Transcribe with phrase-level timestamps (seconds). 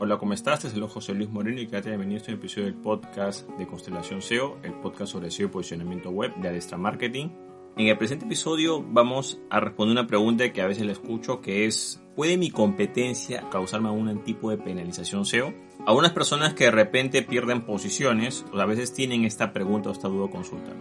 [0.00, 0.56] Hola, ¿cómo estás?
[0.64, 3.64] Este es el José Luis Moreno y quédate bienvenido a este episodio del podcast de
[3.64, 7.28] Constelación SEO, el podcast sobre SEO y posicionamiento web de Adestra Marketing.
[7.76, 11.66] En el presente episodio vamos a responder una pregunta que a veces le escucho que
[11.66, 15.54] es ¿Puede mi competencia causarme algún tipo de penalización SEO?
[15.86, 20.08] Algunas personas que de repente pierden posiciones o a veces tienen esta pregunta o esta
[20.08, 20.72] duda consulta.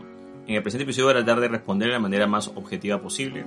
[0.48, 3.45] En el presente episodio voy a tratar de responder de la manera más objetiva posible.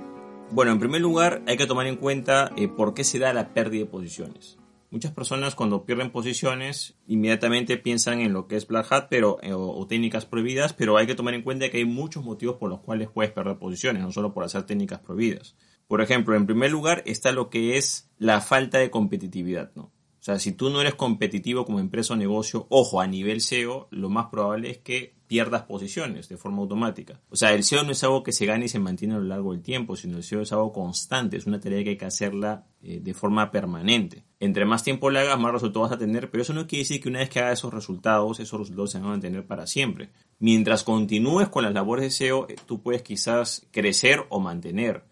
[0.49, 3.53] Bueno, en primer lugar hay que tomar en cuenta eh, por qué se da la
[3.53, 4.57] pérdida de posiciones.
[4.89, 9.51] Muchas personas cuando pierden posiciones inmediatamente piensan en lo que es Black Hat pero, eh,
[9.53, 12.79] o, técnicas prohibidas, pero hay que tomar en cuenta que hay muchos motivos por los
[12.79, 15.55] cuales puedes perder posiciones, no solo por hacer técnicas prohibidas.
[15.87, 19.91] Por ejemplo, en primer lugar está lo que es la falta de competitividad, ¿no?
[20.27, 24.09] Sea, si tú no eres competitivo como empresa o negocio, ojo, a nivel SEO, lo
[24.09, 27.21] más probable es que pierdas posiciones de forma automática.
[27.29, 29.23] O sea, el SEO no es algo que se gane y se mantiene a lo
[29.23, 32.03] largo del tiempo, sino el SEO es algo constante, es una tarea que hay que
[32.03, 34.25] hacerla eh, de forma permanente.
[34.41, 37.01] Entre más tiempo le hagas, más resultados vas a tener, pero eso no quiere decir
[37.01, 40.09] que una vez que hagas esos resultados, esos resultados se van a mantener para siempre.
[40.39, 45.05] Mientras continúes con las labores de SEO, eh, tú puedes quizás crecer o mantener.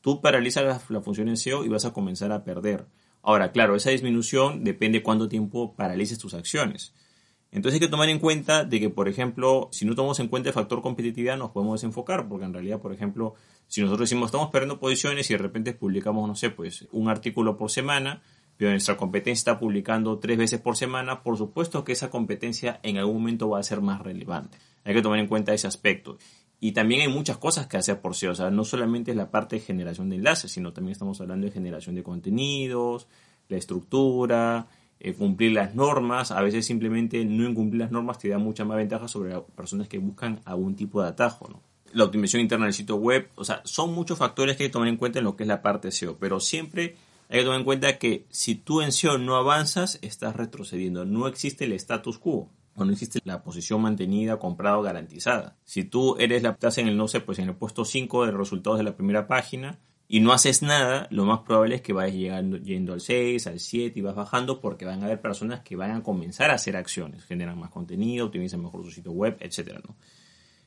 [0.00, 2.86] Tú paralizas la, la función de SEO y vas a comenzar a perder.
[3.22, 6.94] Ahora, claro, esa disminución depende cuánto tiempo paralices tus acciones.
[7.52, 10.48] Entonces hay que tomar en cuenta de que, por ejemplo, si no tomamos en cuenta
[10.50, 13.34] el factor competitividad, nos podemos desenfocar, porque en realidad, por ejemplo,
[13.66, 17.56] si nosotros decimos estamos perdiendo posiciones y de repente publicamos, no sé, pues un artículo
[17.56, 18.22] por semana,
[18.56, 22.98] pero nuestra competencia está publicando tres veces por semana, por supuesto que esa competencia en
[22.98, 24.58] algún momento va a ser más relevante.
[24.84, 26.18] Hay que tomar en cuenta ese aspecto.
[26.60, 29.30] Y también hay muchas cosas que hacer por SEO, o sea, no solamente es la
[29.30, 33.08] parte de generación de enlaces, sino también estamos hablando de generación de contenidos,
[33.48, 34.68] la estructura,
[35.02, 38.76] eh, cumplir las normas, a veces simplemente no incumplir las normas te da mucha más
[38.76, 41.62] ventaja sobre personas que buscan algún tipo de atajo, ¿no?
[41.92, 44.88] La optimización interna del sitio web, o sea, son muchos factores que hay que tomar
[44.88, 46.96] en cuenta en lo que es la parte SEO, pero siempre
[47.30, 51.26] hay que tomar en cuenta que si tú en SEO no avanzas, estás retrocediendo, no
[51.26, 52.50] existe el status quo.
[52.80, 55.56] O no existe la posición mantenida, comprada o garantizada.
[55.64, 58.32] Si tú eres la estás en el no sé, pues en el puesto 5 de
[58.32, 59.78] resultados de la primera página,
[60.08, 63.60] y no haces nada, lo más probable es que vayas llegando, yendo al 6, al
[63.60, 66.74] 7 y vas bajando porque van a haber personas que van a comenzar a hacer
[66.74, 69.78] acciones, generan más contenido, optimizan mejor su sitio web, etc.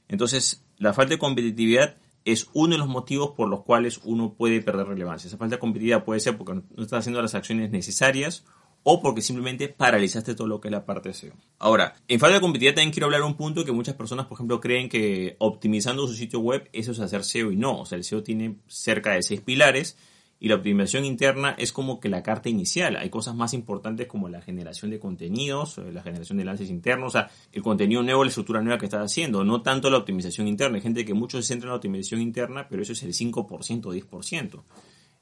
[0.07, 4.61] Entonces, la falta de competitividad es uno de los motivos por los cuales uno puede
[4.61, 5.27] perder relevancia.
[5.27, 8.45] Esa falta de competitividad puede ser porque no estás haciendo las acciones necesarias
[8.83, 11.33] o porque simplemente paralizaste todo lo que es la parte SEO.
[11.59, 14.35] Ahora, en falta de competitividad también quiero hablar de un punto que muchas personas, por
[14.35, 17.79] ejemplo, creen que optimizando su sitio web eso es hacer SEO y no.
[17.79, 19.97] O sea, el SEO tiene cerca de seis pilares
[20.43, 22.97] y la optimización interna es como que la carta inicial.
[22.97, 27.15] Hay cosas más importantes como la generación de contenidos, eh, la generación de enlaces internos,
[27.15, 30.49] o sea, el contenido nuevo, la estructura nueva que estás haciendo, no tanto la optimización
[30.49, 30.75] interna.
[30.75, 33.85] Hay gente que muchos se centra en la optimización interna, pero eso es el 5%
[33.85, 34.63] o 10%.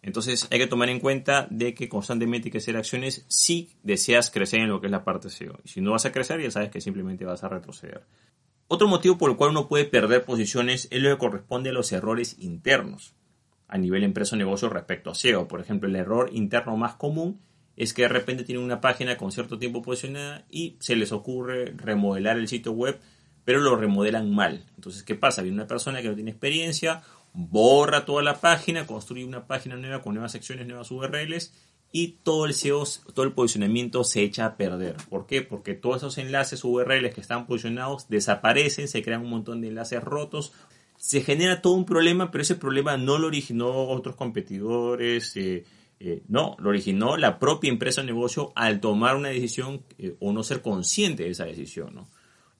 [0.02, 4.32] Entonces hay que tomar en cuenta de que constantemente hay que hacer acciones si deseas
[4.32, 5.60] crecer en lo que es la parte SEO.
[5.64, 8.06] Y si no vas a crecer, ya sabes que simplemente vas a retroceder.
[8.68, 11.92] Otro motivo por el cual uno puede perder posiciones es lo que corresponde a los
[11.92, 13.14] errores internos
[13.72, 15.48] a nivel empresa o negocio respecto a SEO.
[15.48, 17.40] Por ejemplo, el error interno más común
[17.78, 21.74] es que de repente tienen una página con cierto tiempo posicionada y se les ocurre
[21.78, 23.00] remodelar el sitio web,
[23.46, 24.66] pero lo remodelan mal.
[24.76, 25.42] Entonces, ¿qué pasa?
[25.42, 27.02] Viene una persona que no tiene experiencia
[27.34, 31.54] borra toda la página, construye una página nueva con nuevas secciones, nuevas URLs
[31.92, 32.84] y todo el SEO,
[33.14, 34.96] todo el posicionamiento se echa a perder.
[35.10, 35.42] ¿Por qué?
[35.42, 40.04] Porque todos esos enlaces URLs que están posicionados desaparecen, se crean un montón de enlaces
[40.04, 40.54] rotos,
[40.98, 45.66] se genera todo un problema, pero ese problema no lo originó otros competidores, eh,
[46.00, 50.32] eh, no, lo originó la propia empresa o negocio al tomar una decisión eh, o
[50.32, 52.10] no ser consciente de esa decisión, ¿no?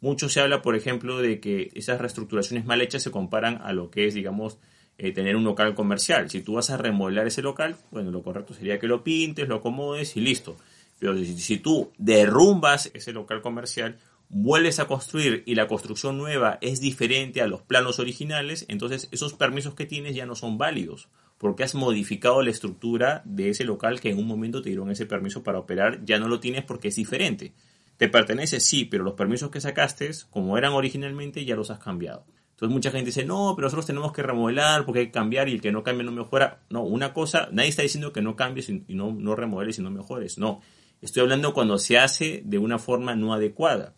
[0.02, 3.90] Mucho se habla, por ejemplo, de que esas reestructuraciones mal hechas se comparan a lo
[3.90, 4.58] que es, digamos,
[4.98, 6.30] eh, tener un local comercial.
[6.30, 9.56] Si tú vas a remodelar ese local, bueno, lo correcto sería que lo pintes, lo
[9.56, 10.58] acomodes y listo.
[11.00, 13.98] Pero si, si tú derrumbas ese local comercial,
[14.28, 19.34] vuelves a construir y la construcción nueva es diferente a los planos originales, entonces esos
[19.34, 21.10] permisos que tienes ya no son válidos
[21.42, 25.08] porque has modificado la estructura de ese local que en un momento te dieron ese
[25.08, 27.54] permiso para operar, ya no lo tienes porque es diferente.
[28.02, 28.60] ¿Te pertenece?
[28.60, 32.26] Sí, pero los permisos que sacaste, como eran originalmente, ya los has cambiado.
[32.50, 35.52] Entonces mucha gente dice, no, pero nosotros tenemos que remodelar porque hay que cambiar y
[35.52, 36.64] el que no cambie no mejora.
[36.72, 39.92] No, una cosa, nadie está diciendo que no cambies y no, no remodeles y no
[39.92, 40.40] mejores.
[40.40, 40.62] No,
[41.00, 43.94] estoy hablando cuando se hace de una forma no adecuada.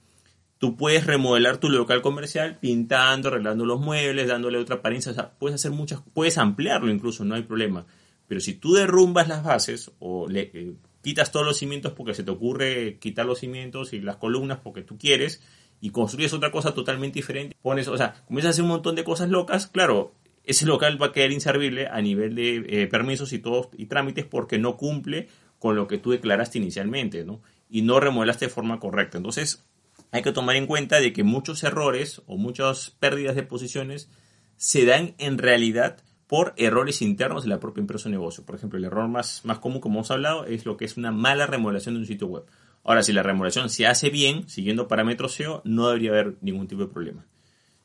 [0.58, 5.14] Tú puedes remodelar tu local comercial pintando, arreglando los muebles, dándole otra apariencia.
[5.14, 7.86] O sea, puedes hacer muchas, puedes ampliarlo incluso, no hay problema.
[8.28, 10.74] Pero si tú derrumbas las bases o le, eh,
[11.04, 14.82] quitas todos los cimientos porque se te ocurre quitar los cimientos y las columnas porque
[14.82, 15.44] tú quieres
[15.82, 17.56] y construyes otra cosa totalmente diferente.
[17.62, 20.14] Pones, o sea, comienzas a hacer un montón de cosas locas, claro,
[20.46, 24.26] ese local va a quedar inservible a nivel de eh, permisos y todos y trámites
[24.26, 25.28] porque no cumple
[25.60, 27.42] con lo que tú declaraste inicialmente, ¿no?
[27.70, 29.18] Y no remodelaste de forma correcta.
[29.18, 29.66] Entonces,
[30.12, 34.10] hay que tomar en cuenta de que muchos errores o muchas pérdidas de posiciones
[34.58, 35.98] se dan en realidad
[36.34, 38.44] por errores internos de la propia empresa o negocio.
[38.44, 41.12] Por ejemplo, el error más, más común, como hemos hablado, es lo que es una
[41.12, 42.44] mala remodelación de un sitio web.
[42.84, 46.82] Ahora, si la remodelación se hace bien, siguiendo parámetros SEO, no debería haber ningún tipo
[46.82, 47.28] de problema.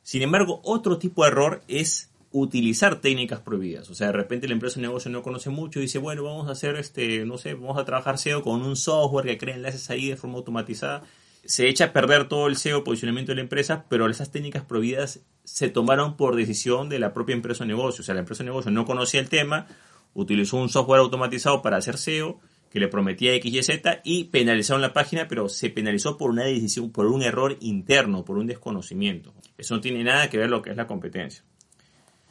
[0.02, 3.90] Sin embargo, otro tipo de error es utilizar técnicas prohibidas.
[3.90, 6.48] O sea, de repente la empresa o negocio no conoce mucho y dice, bueno, vamos
[6.48, 9.90] a hacer este, no sé, vamos a trabajar SEO con un software que crea enlaces
[9.90, 11.02] ahí de forma automatizada.
[11.44, 15.20] Se echa a perder todo el SEO posicionamiento de la empresa, pero esas técnicas prohibidas
[15.44, 18.02] se tomaron por decisión de la propia empresa o negocio.
[18.02, 19.66] O sea, la empresa o negocio no conocía el tema,
[20.14, 22.40] utilizó un software automatizado para hacer SEO
[22.70, 26.44] que le prometía X, Y, Z y penalizaron la página, pero se penalizó por una
[26.44, 29.32] decisión, por un error interno, por un desconocimiento.
[29.56, 31.44] Eso no tiene nada que ver lo que es la competencia.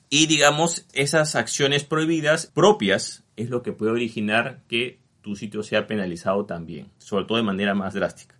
[0.09, 5.87] Y digamos, esas acciones prohibidas propias es lo que puede originar que tu sitio sea
[5.87, 8.36] penalizado también, sobre todo de manera más drástica.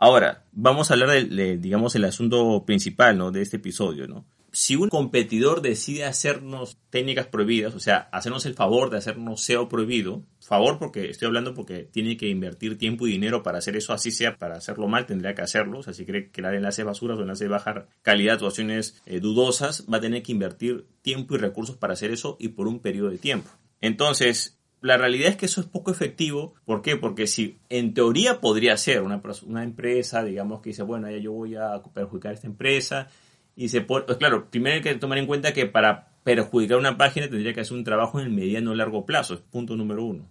[0.00, 3.30] Ahora, vamos a hablar del, digamos, el asunto principal ¿no?
[3.30, 4.24] de este episodio, ¿no?
[4.52, 9.68] si un competidor decide hacernos técnicas prohibidas, o sea, hacernos el favor de hacernos SEO
[9.68, 13.92] prohibido, favor porque estoy hablando porque tiene que invertir tiempo y dinero para hacer eso,
[13.92, 15.78] así sea para hacerlo mal, tendría que hacerlo.
[15.78, 19.00] O sea, si cree que el enlace basura o enlace de baja calidad o acciones
[19.06, 22.66] eh, dudosas, va a tener que invertir tiempo y recursos para hacer eso y por
[22.66, 23.50] un periodo de tiempo.
[23.80, 26.54] Entonces, la realidad es que eso es poco efectivo.
[26.64, 26.96] ¿Por qué?
[26.96, 31.32] Porque si en teoría podría ser una, una empresa, digamos, que dice, bueno, ya yo
[31.32, 33.08] voy a perjudicar a esta empresa
[33.56, 37.28] y se pues claro, primero hay que tomar en cuenta que para perjudicar una página
[37.28, 40.28] tendría que hacer un trabajo en el mediano o largo plazo, es punto número uno.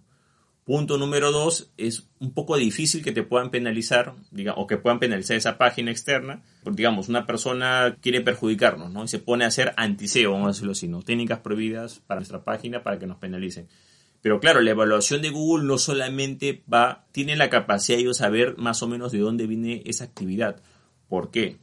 [0.64, 4.14] Punto número dos, es un poco difícil que te puedan penalizar,
[4.54, 6.42] o que puedan penalizar esa página externa.
[6.62, 9.02] Porque, digamos, una persona quiere perjudicarnos, ¿no?
[9.02, 11.02] Y se pone a hacer antiseo, vamos a decirlo así, ¿no?
[11.02, 13.66] Técnicas prohibidas para nuestra página para que nos penalicen.
[14.22, 18.82] Pero claro, la evaluación de Google no solamente va, tiene la capacidad de saber más
[18.82, 20.60] o menos de dónde viene esa actividad.
[21.08, 21.56] ¿Por qué?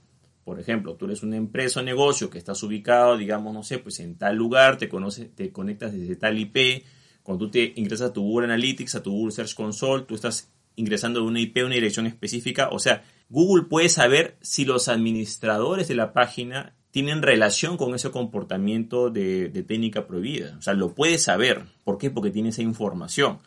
[0.43, 3.99] Por ejemplo, tú eres una empresa o negocio que estás ubicado, digamos, no sé, pues
[3.99, 6.83] en tal lugar, te, conoce, te conectas desde tal IP,
[7.21, 10.49] cuando tú te ingresas a tu Google Analytics, a tu Google Search Console, tú estás
[10.77, 15.89] ingresando de una IP, una dirección específica, o sea, Google puede saber si los administradores
[15.89, 20.55] de la página tienen relación con ese comportamiento de, técnica prohibida.
[20.57, 21.61] O sea, lo puede saber.
[21.83, 22.09] ¿Por qué?
[22.09, 23.37] Porque tiene esa información.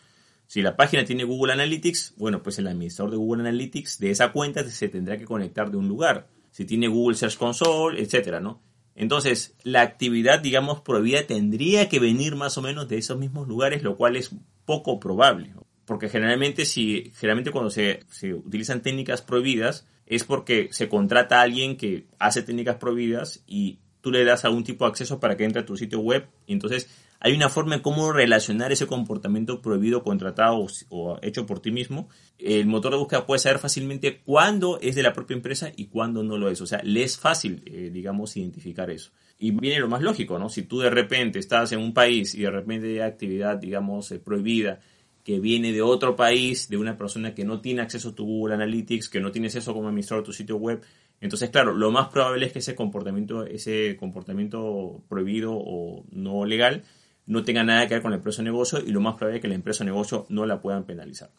[0.47, 4.31] Si la página tiene Google Analytics, bueno, pues el administrador de Google Analytics de esa
[4.31, 8.63] cuenta se tendrá que conectar de un lugar si tiene Google Search Console, etcétera, ¿no?
[8.95, 13.83] Entonces, la actividad, digamos, prohibida tendría que venir más o menos de esos mismos lugares,
[13.83, 14.31] lo cual es
[14.65, 15.55] poco probable.
[15.87, 21.43] Porque generalmente, si, generalmente cuando se, se utilizan técnicas prohibidas, es porque se contrata a
[21.43, 25.45] alguien que hace técnicas prohibidas y tú le das algún tipo de acceso para que
[25.45, 26.27] entre a tu sitio web.
[26.49, 26.91] Y entonces
[27.21, 32.09] hay una forma en cómo relacionar ese comportamiento prohibido, contratado o, hecho por ti mismo.
[32.41, 36.25] El motor de búsqueda puede saber fácilmente cuándo es de la propia empresa y cuándo
[36.25, 36.61] no lo es.
[36.61, 39.13] O sea, le es fácil, eh, digamos, identificar eso.
[39.39, 40.49] Y viene lo más lógico, ¿no?
[40.49, 44.19] Si tú de repente estás en un país y de repente hay actividad, digamos, eh,
[44.19, 44.81] prohibida
[45.25, 48.55] que viene de otro país, de una persona que no tiene acceso a tu Google
[48.55, 50.83] Analytics, que no tiene acceso como administrador a tu sitio web,
[51.21, 56.85] entonces, claro, lo más probable es que ese comportamiento, ese comportamiento prohibido o no legal
[57.27, 59.43] no tenga nada que ver con la empresa o negocio y lo más probable es
[59.43, 61.31] que la empresa negocio no la puedan penalizar.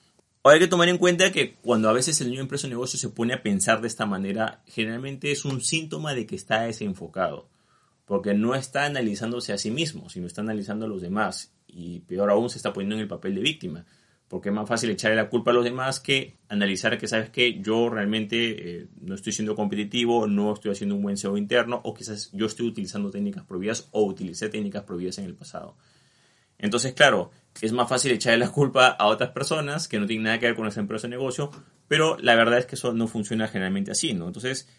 [0.44, 2.98] Ahora hay que tomar en cuenta que cuando a veces el niño empresa o negocio
[2.98, 7.47] se pone a pensar de esta manera, generalmente es un síntoma de que está desenfocado,
[8.06, 12.30] porque no está analizándose a sí mismo, sino está analizando a los demás y peor
[12.30, 13.85] aún se está poniendo en el papel de víctima
[14.31, 17.59] porque es más fácil echarle la culpa a los demás que analizar que sabes que
[17.59, 21.94] yo realmente eh, no estoy siendo competitivo, no estoy haciendo un buen SEO interno o
[21.94, 25.75] quizás yo estoy utilizando técnicas prohibidas o utilicé técnicas prohibidas en el pasado.
[26.57, 30.40] Entonces, claro, es más fácil echarle la culpa a otras personas que no tienen nada
[30.40, 31.51] que ver con esa empresa o negocio,
[31.90, 34.28] pero la verdad es que eso no funciona generalmente así, ¿no?
[34.28, 34.69] Entonces,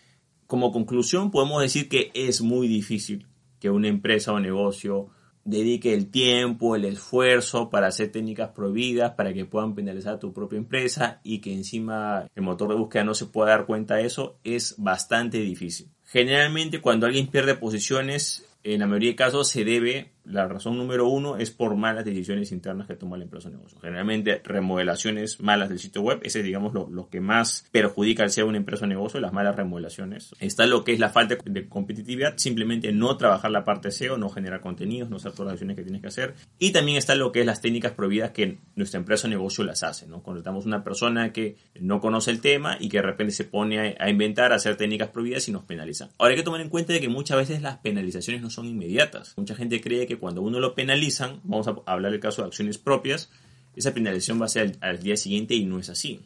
[0.46, 3.26] como conclusión, podemos decir que es muy difícil
[3.61, 5.11] que una empresa o negocio
[5.44, 10.32] dedique el tiempo, el esfuerzo para hacer técnicas prohibidas, para que puedan penalizar a tu
[10.32, 14.06] propia empresa y que encima el motor de búsqueda no se pueda dar cuenta de
[14.06, 15.88] eso, es bastante difícil.
[16.04, 21.08] Generalmente cuando alguien pierde posiciones, en la mayoría de casos se debe la razón número
[21.08, 23.78] uno es por malas decisiones internas que toma la empresa de negocio.
[23.80, 28.30] Generalmente remodelaciones malas del sitio web, ese es digamos lo, lo que más perjudica al
[28.30, 30.34] ser una empresa de negocio, las malas remodelaciones.
[30.40, 34.28] Está lo que es la falta de competitividad, simplemente no trabajar la parte SEO, no
[34.28, 36.34] generar contenidos, no hacer todas las acciones que tienes que hacer.
[36.58, 39.82] Y también está lo que es las técnicas prohibidas que nuestra empresa o negocio las
[39.82, 40.06] hace.
[40.06, 40.22] ¿no?
[40.22, 44.04] Contratamos una persona que no conoce el tema y que de repente se pone a,
[44.04, 46.10] a inventar, a hacer técnicas prohibidas y nos penaliza.
[46.18, 49.34] Ahora hay que tomar en cuenta de que muchas veces las penalizaciones no son inmediatas.
[49.36, 52.78] Mucha gente cree que cuando uno lo penalizan, vamos a hablar del caso de acciones
[52.78, 53.31] propias,
[53.75, 56.21] esa penalización va a ser al, día siguiente y no es así.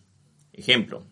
[0.52, 1.04] Ejemplo,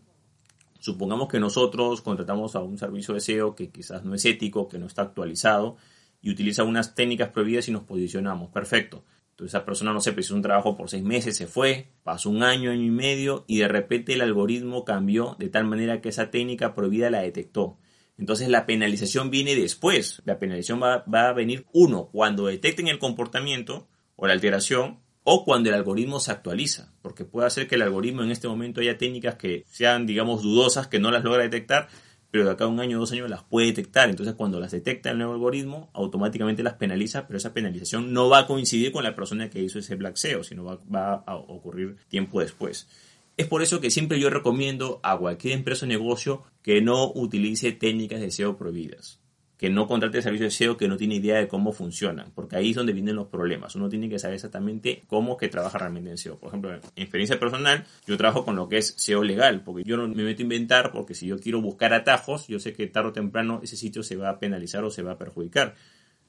[0.81, 4.79] supongamos que nosotros contratamos a un servicio de SEO que quizás no es ético, que
[4.79, 5.77] no está actualizado
[6.21, 8.51] y utiliza unas técnicas prohibidas y nos posicionamos.
[8.51, 9.05] Perfecto.
[9.31, 12.45] Entonces esa persona no se hizo un trabajo por seis meses, se fue, pasó un
[12.45, 16.31] año, año y medio y de repente el algoritmo cambió de tal manera que esa
[16.31, 17.77] técnica prohibida la detectó.
[18.19, 20.23] Entonces la penalización viene después.
[20.25, 25.45] La penalización va, va, a venir, uno, cuando detecten el comportamiento o la alteración, o
[25.45, 26.93] cuando el algoritmo se actualiza.
[27.03, 30.87] Porque puede hacer que el algoritmo en este momento haya técnicas que sean, digamos, dudosas,
[30.87, 31.89] que no las logra detectar,
[32.31, 34.11] pero de acá a un año o dos años las puede detectar.
[34.11, 38.41] Entonces, cuando las detecta el nuevo algoritmo, automáticamente las penaliza, pero esa penalización no va
[38.41, 42.41] a coincidir con la persona que hizo ese black SEO, sino va, a ocurrir tiempo
[42.41, 42.89] después.
[43.37, 47.73] Es por eso que siempre yo recomiendo a cualquier empresa o negocio que no utilice
[47.73, 49.21] técnicas de SEO prohibidas
[49.57, 52.71] que no contrate servicios de SEO que no tiene idea de cómo funcionan, porque ahí
[52.71, 53.75] es donde vienen los problemas.
[53.77, 56.39] Uno tiene que saber exactamente cómo que trabaja realmente en SEO.
[56.39, 59.97] Por ejemplo, en experiencia personal, yo trabajo con lo que es SEO legal, porque yo
[59.97, 63.11] no me meto a inventar, porque si yo quiero buscar atajos, yo sé que tarde
[63.11, 65.77] o temprano ese sitio se va a penalizar o se va a perjudicar.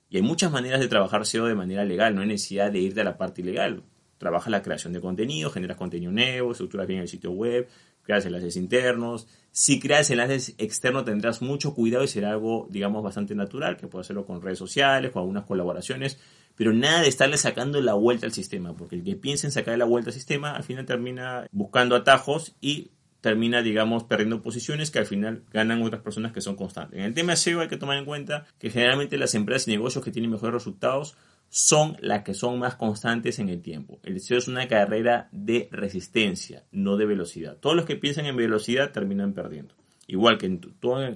[0.09, 3.01] Y hay muchas maneras de trabajar SEO de manera legal, no hay necesidad de irte
[3.01, 3.83] a la parte ilegal.
[4.17, 7.67] Trabaja la creación de contenido, generas contenido nuevo, estructuras bien el sitio web,
[8.03, 9.27] creas enlaces internos.
[9.51, 14.01] Si creas enlaces externos tendrás mucho cuidado y será algo, digamos, bastante natural, que puede
[14.01, 16.19] hacerlo con redes sociales, con algunas colaboraciones,
[16.55, 19.77] pero nada de estarle sacando la vuelta al sistema, porque el que piensa en sacarle
[19.77, 22.91] la vuelta al sistema al final termina buscando atajos y
[23.25, 26.99] termina, digamos, perdiendo posiciones que al final ganan otras personas que son constantes.
[26.99, 30.03] En el tema SEO hay que tomar en cuenta que generalmente las empresas y negocios
[30.03, 31.17] que tienen mejores resultados
[31.49, 33.99] son las que son más constantes en el tiempo.
[34.03, 37.57] El SEO es una carrera de resistencia, no de velocidad.
[37.57, 39.75] Todos los que piensan en velocidad terminan perdiendo.
[40.07, 40.59] Igual que en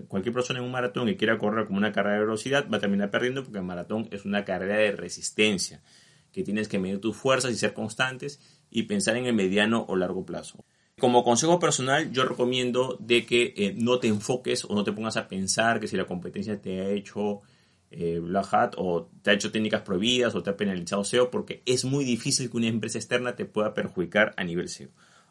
[0.08, 2.80] cualquier persona en un maratón que quiera correr como una carrera de velocidad va a
[2.80, 5.84] terminar perdiendo porque el maratón es una carrera de resistencia,
[6.32, 8.40] que tienes que medir tus fuerzas y ser constantes
[8.72, 10.66] y pensar en el mediano o largo plazo.
[11.00, 15.18] Como consejo personal, yo recomiendo de que eh, no te enfoques o no te pongas
[15.18, 17.42] a pensar que si la competencia te ha hecho
[17.91, 21.62] eh, Black Hat o te ha hecho técnicas prohibidas o te ha penalizado SEO porque
[21.65, 24.89] es muy difícil que una empresa externa te pueda perjudicar a nivel SEO.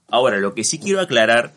[0.08, 1.52] Ahora, lo que sí quiero aclarar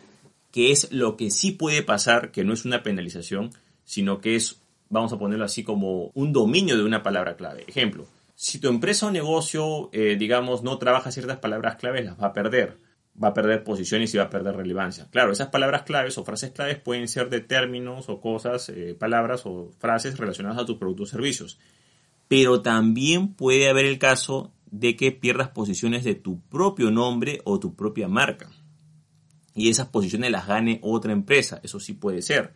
[0.52, 3.50] que es lo que sí puede pasar, que no es una penalización,
[3.84, 7.64] sino que es, vamos a ponerlo así, como un dominio de una palabra clave.
[7.66, 8.06] Ejemplo,
[8.36, 12.32] si tu empresa o negocio, eh, digamos, no trabaja ciertas palabras claves, las va a
[12.34, 12.76] perder
[13.20, 15.08] va a perder posiciones y va a perder relevancia.
[15.10, 19.42] Claro, esas palabras claves o frases claves pueden ser de términos o cosas, eh, palabras
[19.44, 21.58] o frases relacionadas a tus productos o servicios.
[22.28, 27.60] Pero también puede haber el caso de que pierdas posiciones de tu propio nombre o
[27.60, 28.50] tu propia marca.
[29.54, 31.60] Y esas posiciones las gane otra empresa.
[31.62, 32.54] Eso sí puede ser.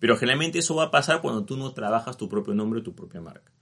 [0.00, 2.96] Pero generalmente eso va a pasar cuando tú no trabajas tu propio nombre o tu
[2.96, 3.52] propia marca.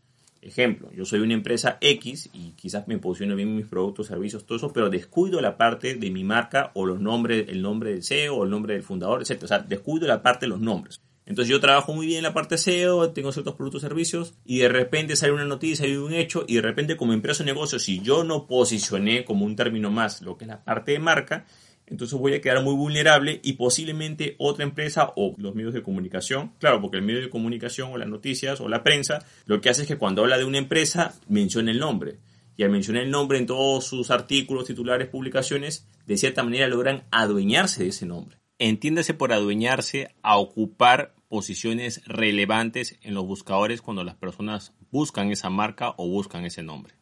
[0.42, 4.56] Ejemplo, yo soy una empresa X y quizás me posiciono bien mis productos, servicios, todo
[4.56, 8.36] eso, pero descuido la parte de mi marca o los nombres, el nombre del CEO
[8.36, 9.42] o el nombre del fundador, etc.
[9.42, 11.00] O sea, descuido la parte de los nombres.
[11.30, 14.68] Entonces yo trabajo muy bien en la parte SEO, tengo ciertos productos, servicios y de
[14.68, 18.00] repente sale una noticia, hay un hecho y de repente como empresa o negocio, si
[18.00, 21.46] yo no posicioné como un término más lo que es la parte de marca,
[21.90, 26.52] entonces voy a quedar muy vulnerable y posiblemente otra empresa o los medios de comunicación,
[26.58, 29.82] claro, porque el medio de comunicación o las noticias o la prensa lo que hace
[29.82, 32.18] es que cuando habla de una empresa menciona el nombre.
[32.56, 37.04] Y al mencionar el nombre en todos sus artículos, titulares, publicaciones, de cierta manera logran
[37.10, 38.36] adueñarse de ese nombre.
[38.58, 45.48] Entiéndase por adueñarse a ocupar posiciones relevantes en los buscadores cuando las personas buscan esa
[45.48, 46.99] marca o buscan ese nombre.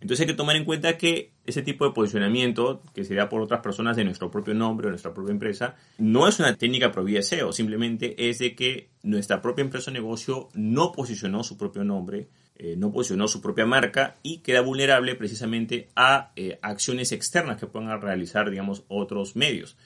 [0.00, 3.40] Entonces hay que tomar en cuenta que ese tipo de posicionamiento, que se da por
[3.40, 7.22] otras personas de nuestro propio nombre o nuestra propia empresa, no es una técnica prohibida
[7.22, 12.28] SEO, simplemente es de que nuestra propia empresa o negocio no posicionó su propio nombre,
[12.56, 17.66] eh, no posicionó su propia marca y queda vulnerable precisamente a eh, acciones externas que
[17.66, 19.76] puedan realizar, digamos, otros medios.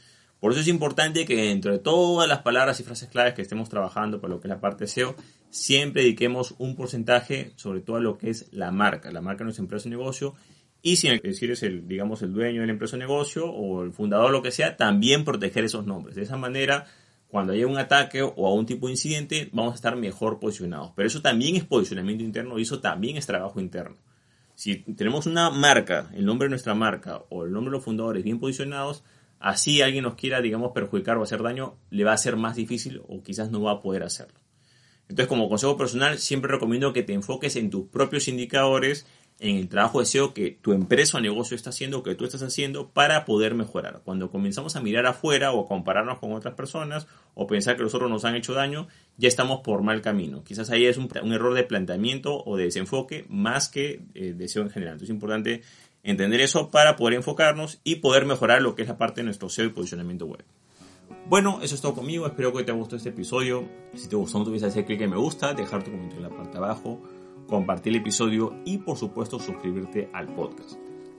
[0.40, 3.68] Por eso es importante que dentro de todas las palabras y frases claves que estemos
[3.68, 5.14] trabajando para lo que es la parte SEO,
[5.50, 9.46] siempre dediquemos un porcentaje sobre todo a lo que es la marca, la marca de
[9.46, 10.34] nuestra empresa o negocio.
[10.82, 14.30] Y si eres el, digamos, el dueño de la empresa o negocio o el fundador,
[14.30, 16.16] lo que sea, también proteger esos nombres.
[16.16, 16.86] De esa manera,
[17.28, 20.92] cuando haya un ataque o a un tipo de incidente, vamos a estar mejor posicionados.
[20.96, 23.96] Pero eso también es posicionamiento interno y eso también es trabajo interno.
[24.54, 28.24] Si tenemos una marca, el nombre de nuestra marca o el nombre de los fundadores
[28.24, 29.04] bien posicionados,
[29.38, 33.02] así alguien nos quiera, digamos, perjudicar o hacer daño, le va a ser más difícil
[33.06, 34.38] o quizás no va a poder hacerlo.
[35.10, 39.06] Entonces, como consejo personal, siempre recomiendo que te enfoques en tus propios indicadores,
[39.40, 42.44] en el trabajo de SEO que tu empresa o negocio está haciendo, que tú estás
[42.44, 44.02] haciendo para poder mejorar.
[44.04, 47.92] Cuando comenzamos a mirar afuera o a compararnos con otras personas o pensar que los
[47.92, 48.86] otros nos han hecho daño,
[49.16, 50.44] ya estamos por mal camino.
[50.44, 54.62] Quizás ahí es un, error de planteamiento o de desenfoque más que eh, de SEO
[54.62, 54.92] en general.
[54.92, 55.62] Entonces es importante
[56.04, 59.48] entender eso para poder enfocarnos y poder mejorar lo que es la parte de nuestro
[59.48, 60.44] SEO y posicionamiento web.
[61.30, 62.26] Bueno, eso es todo conmigo.
[62.26, 63.64] Espero que te haya gustado este episodio.
[63.94, 66.28] Si te gustó, no te olvides hacer clic en me gusta, dejar tu comentario en
[66.28, 67.00] la parte de abajo,
[67.46, 70.72] compartir el episodio y, por supuesto, suscribirte al podcast.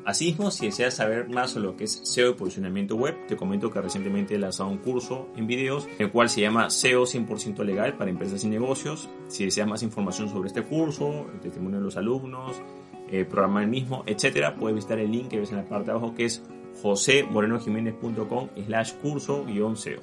[0.04, 3.72] Asimismo, si deseas saber más sobre lo que es SEO y posicionamiento web, te comento
[3.72, 7.96] que recientemente he lanzado un curso en videos, el cual se llama SEO 100% legal
[7.96, 9.08] para empresas y negocios.
[9.30, 12.62] Si deseas más información sobre este curso, el testimonio de los alumnos,
[13.10, 15.92] el programa el mismo, etcétera, puedes visitar el link que ves en la parte de
[15.92, 16.44] abajo que es
[16.82, 20.02] josemorenojiménez.com slash curso SEO.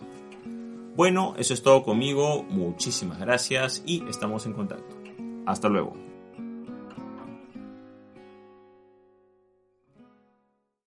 [0.97, 4.97] Bueno, eso es todo conmigo, muchísimas gracias y estamos en contacto.
[5.47, 6.08] Hasta luego.